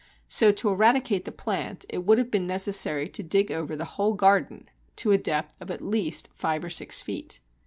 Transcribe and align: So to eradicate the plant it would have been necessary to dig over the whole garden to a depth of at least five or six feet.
So 0.27 0.51
to 0.53 0.69
eradicate 0.69 1.25
the 1.25 1.31
plant 1.31 1.85
it 1.87 1.99
would 2.03 2.17
have 2.17 2.31
been 2.31 2.47
necessary 2.47 3.07
to 3.09 3.21
dig 3.21 3.51
over 3.51 3.75
the 3.75 3.85
whole 3.85 4.15
garden 4.15 4.67
to 4.95 5.11
a 5.11 5.17
depth 5.19 5.61
of 5.61 5.69
at 5.69 5.79
least 5.79 6.27
five 6.33 6.63
or 6.63 6.71
six 6.71 7.01
feet. 7.01 7.39